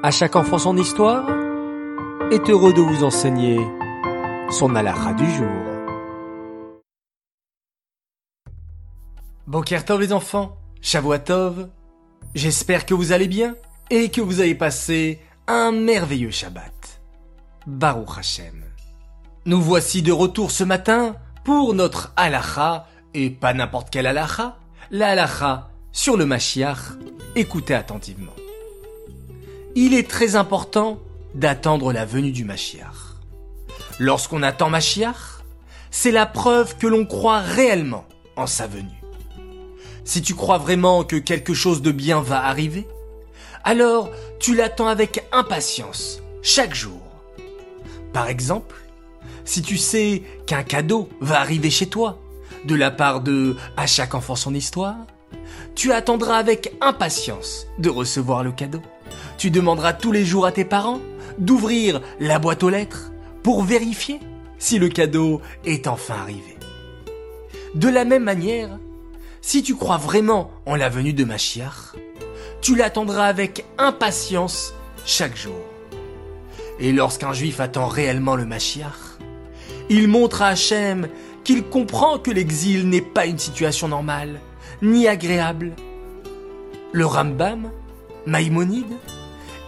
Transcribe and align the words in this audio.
À 0.00 0.12
chaque 0.12 0.36
enfant 0.36 0.58
son 0.58 0.76
histoire 0.76 1.28
est 2.30 2.48
heureux 2.48 2.72
de 2.72 2.80
vous 2.80 3.02
enseigner 3.02 3.58
son 4.48 4.76
halakha 4.76 5.12
du 5.14 5.28
jour. 5.28 5.48
Bokertov 9.48 10.00
les 10.00 10.12
enfants, 10.12 10.56
Shavuatov, 10.82 11.68
j'espère 12.36 12.86
que 12.86 12.94
vous 12.94 13.10
allez 13.10 13.26
bien 13.26 13.56
et 13.90 14.08
que 14.10 14.20
vous 14.20 14.38
avez 14.38 14.54
passé 14.54 15.20
un 15.48 15.72
merveilleux 15.72 16.30
Shabbat. 16.30 17.00
Baruch 17.66 18.18
Hashem. 18.18 18.62
Nous 19.46 19.60
voici 19.60 20.02
de 20.02 20.12
retour 20.12 20.52
ce 20.52 20.62
matin 20.62 21.16
pour 21.42 21.74
notre 21.74 22.12
halakha, 22.14 22.86
et 23.14 23.30
pas 23.30 23.52
n'importe 23.52 23.88
quel 23.90 24.06
halakha, 24.06 24.58
la 24.92 25.66
sur 25.90 26.16
le 26.16 26.24
Mashiach. 26.24 26.78
Écoutez 27.34 27.74
attentivement 27.74 28.37
il 29.80 29.94
est 29.94 30.10
très 30.10 30.34
important 30.34 30.98
d'attendre 31.36 31.92
la 31.92 32.04
venue 32.04 32.32
du 32.32 32.44
Mashiach. 32.44 33.14
Lorsqu'on 34.00 34.42
attend 34.42 34.70
Mashiach, 34.70 35.44
c'est 35.92 36.10
la 36.10 36.26
preuve 36.26 36.76
que 36.78 36.88
l'on 36.88 37.06
croit 37.06 37.38
réellement 37.38 38.04
en 38.34 38.48
sa 38.48 38.66
venue. 38.66 39.00
Si 40.02 40.20
tu 40.20 40.34
crois 40.34 40.58
vraiment 40.58 41.04
que 41.04 41.14
quelque 41.14 41.54
chose 41.54 41.80
de 41.80 41.92
bien 41.92 42.20
va 42.20 42.44
arriver, 42.44 42.88
alors 43.62 44.10
tu 44.40 44.56
l'attends 44.56 44.88
avec 44.88 45.24
impatience 45.30 46.22
chaque 46.42 46.74
jour. 46.74 47.00
Par 48.12 48.26
exemple, 48.26 48.74
si 49.44 49.62
tu 49.62 49.76
sais 49.76 50.24
qu'un 50.46 50.64
cadeau 50.64 51.08
va 51.20 51.38
arriver 51.38 51.70
chez 51.70 51.86
toi, 51.86 52.18
de 52.64 52.74
la 52.74 52.90
part 52.90 53.20
de 53.20 53.54
à 53.76 53.86
chaque 53.86 54.16
enfant 54.16 54.34
son 54.34 54.54
histoire, 54.54 54.96
tu 55.76 55.92
attendras 55.92 56.38
avec 56.38 56.74
impatience 56.80 57.68
de 57.78 57.90
recevoir 57.90 58.42
le 58.42 58.50
cadeau. 58.50 58.82
Tu 59.38 59.52
demanderas 59.52 59.92
tous 59.92 60.10
les 60.10 60.24
jours 60.24 60.46
à 60.46 60.52
tes 60.52 60.64
parents 60.64 61.00
d'ouvrir 61.38 62.02
la 62.18 62.40
boîte 62.40 62.64
aux 62.64 62.70
lettres 62.70 63.12
pour 63.44 63.62
vérifier 63.62 64.18
si 64.58 64.80
le 64.80 64.88
cadeau 64.88 65.40
est 65.64 65.86
enfin 65.86 66.16
arrivé. 66.16 66.56
De 67.76 67.88
la 67.88 68.04
même 68.04 68.24
manière, 68.24 68.78
si 69.40 69.62
tu 69.62 69.76
crois 69.76 69.96
vraiment 69.96 70.50
en 70.66 70.74
la 70.74 70.88
venue 70.88 71.12
de 71.12 71.24
Machiach, 71.24 71.94
tu 72.60 72.74
l'attendras 72.74 73.26
avec 73.26 73.64
impatience 73.78 74.74
chaque 75.06 75.36
jour. 75.36 75.60
Et 76.80 76.92
lorsqu'un 76.92 77.32
juif 77.32 77.60
attend 77.60 77.86
réellement 77.86 78.34
le 78.34 78.44
Machiach, 78.44 79.18
il 79.88 80.08
montre 80.08 80.42
à 80.42 80.48
Hachem 80.48 81.08
qu'il 81.44 81.62
comprend 81.62 82.18
que 82.18 82.32
l'exil 82.32 82.88
n'est 82.88 83.00
pas 83.00 83.26
une 83.26 83.38
situation 83.38 83.86
normale, 83.86 84.40
ni 84.82 85.06
agréable. 85.06 85.74
Le 86.92 87.06
Rambam, 87.06 87.70
Maïmonide, 88.26 88.96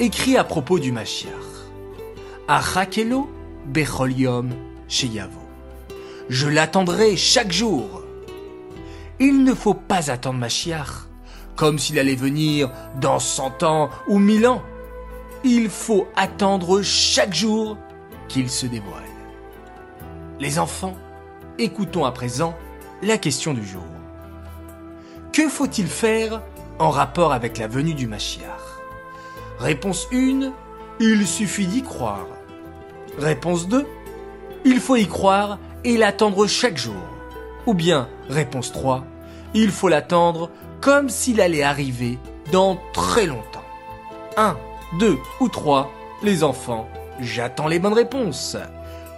écrit 0.01 0.39
à 0.39 0.45
propos 0.45 0.79
du 0.79 0.93
Mashiach. 0.93 1.31
Achakelo 2.49 3.31
bechol 3.67 4.15
sheyavo. 4.89 5.39
Je 6.31 6.49
l'attendrai 6.49 7.17
chaque 7.17 7.53
jour. 7.53 8.03
Il 9.21 9.45
ne 9.45 9.55
faut 9.55 9.75
pas 9.75 10.11
attendre 10.11 10.39
Mashiach 10.39 11.07
comme 11.55 11.79
s'il 11.79 11.99
allait 11.99 12.15
venir 12.15 12.71
dans 12.99 13.19
cent 13.19 13.63
ans 13.63 13.91
ou 14.09 14.19
mille 14.19 14.47
ans. 14.47 14.63
Il 15.45 15.69
faut 15.69 16.09
attendre 16.17 16.81
chaque 16.81 17.35
jour 17.35 17.77
qu'il 18.29 18.49
se 18.49 18.65
dévoile. 18.65 19.03
Les 20.39 20.59
enfants, 20.59 20.97
écoutons 21.59 22.07
à 22.07 22.13
présent 22.13 22.55
la 23.03 23.19
question 23.19 23.53
du 23.53 23.67
jour. 23.67 23.85
Que 25.35 25.49
faut-il 25.49 25.87
faire 25.87 26.41
en 26.79 26.89
rapport 26.89 27.35
avec 27.35 27.59
la 27.59 27.69
venue 27.69 27.93
du 27.93 28.07
Mashiach? 28.07 28.80
Réponse 29.61 30.09
1, 30.11 30.53
il 31.01 31.27
suffit 31.27 31.67
d'y 31.67 31.83
croire. 31.83 32.27
Réponse 33.19 33.69
2, 33.69 33.87
il 34.65 34.81
faut 34.81 34.97
y 34.97 35.07
croire 35.07 35.59
et 35.85 35.99
l'attendre 35.99 36.47
chaque 36.47 36.79
jour. 36.79 37.03
Ou 37.67 37.75
bien, 37.75 38.09
réponse 38.31 38.73
3, 38.73 39.05
il 39.53 39.71
faut 39.71 39.91
l'attendre 39.91 40.49
comme 40.81 41.11
s'il 41.11 41.43
allait 41.43 41.63
arriver 41.63 42.19
dans 42.51 42.79
très 42.95 43.27
longtemps. 43.27 43.65
1, 44.39 44.57
2 44.99 45.19
ou 45.41 45.49
3, 45.51 45.93
les 46.23 46.43
enfants, 46.43 46.89
j'attends 47.21 47.69
les 47.69 47.79
bonnes 47.79 47.93
réponses. 47.93 48.57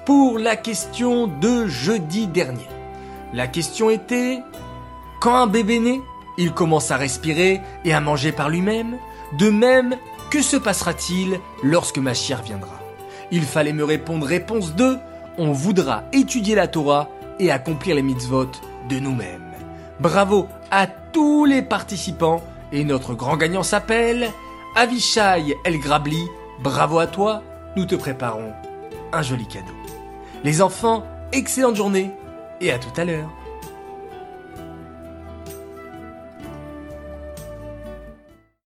Pour 0.06 0.40
la 0.40 0.56
question 0.56 1.28
de 1.28 1.68
jeudi 1.68 2.26
dernier. 2.26 2.66
La 3.32 3.46
question 3.46 3.90
était, 3.90 4.40
quand 5.20 5.36
un 5.36 5.46
bébé 5.46 5.78
naît, 5.78 6.00
il 6.36 6.52
commence 6.52 6.90
à 6.90 6.96
respirer 6.96 7.60
et 7.84 7.94
à 7.94 8.00
manger 8.00 8.32
par 8.32 8.48
lui-même, 8.48 8.96
de 9.38 9.48
même 9.48 9.96
que 10.32 10.40
se 10.40 10.56
passera-t-il 10.56 11.40
lorsque 11.62 11.98
ma 11.98 12.14
chère 12.14 12.42
viendra? 12.42 12.80
Il 13.30 13.42
fallait 13.42 13.74
me 13.74 13.84
répondre 13.84 14.26
réponse 14.26 14.74
2. 14.74 14.98
On 15.36 15.52
voudra 15.52 16.04
étudier 16.14 16.54
la 16.54 16.68
Torah 16.68 17.10
et 17.38 17.50
accomplir 17.50 17.96
les 17.96 18.02
mitzvot 18.02 18.48
de 18.88 18.98
nous-mêmes. 18.98 19.52
Bravo 20.00 20.48
à 20.70 20.86
tous 20.86 21.44
les 21.44 21.60
participants 21.60 22.42
et 22.72 22.82
notre 22.82 23.12
grand 23.12 23.36
gagnant 23.36 23.62
s'appelle 23.62 24.30
Avishai 24.74 25.54
El 25.66 25.78
Grabli. 25.78 26.26
Bravo 26.62 26.98
à 26.98 27.06
toi, 27.06 27.42
nous 27.76 27.84
te 27.84 27.94
préparons 27.94 28.54
un 29.12 29.20
joli 29.20 29.46
cadeau. 29.46 29.74
Les 30.44 30.62
enfants, 30.62 31.04
excellente 31.32 31.76
journée 31.76 32.10
et 32.62 32.72
à 32.72 32.78
tout 32.78 32.98
à 32.98 33.04
l'heure. 33.04 33.28